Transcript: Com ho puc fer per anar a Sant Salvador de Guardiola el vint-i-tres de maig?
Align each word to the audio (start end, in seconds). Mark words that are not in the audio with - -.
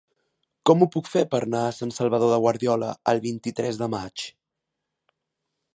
Com 0.69 0.79
ho 0.81 0.87
puc 0.95 1.09
fer 1.15 1.23
per 1.33 1.41
anar 1.47 1.59
a 1.65 1.75
Sant 1.79 1.93
Salvador 1.97 2.33
de 2.33 2.41
Guardiola 2.45 2.89
el 3.13 3.21
vint-i-tres 3.27 3.79
de 3.83 3.91
maig? 3.97 4.29